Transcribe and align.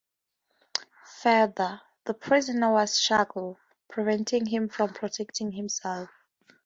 Further, 1.21 1.79
the 2.05 2.15
prisoner 2.15 2.71
was 2.73 2.99
shackled, 2.99 3.57
preventing 3.87 4.47
him 4.47 4.67
from 4.67 4.95
protecting 4.95 5.51
himself. 5.51 6.09